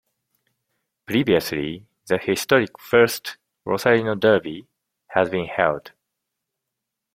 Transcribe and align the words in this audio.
Previously, 1.05 1.85
the 2.07 2.17
historic 2.17 2.79
first 2.79 3.37
Rosarino 3.67 4.19
derby 4.19 4.65
had 5.09 5.29
been 5.29 5.45
held. 5.45 5.91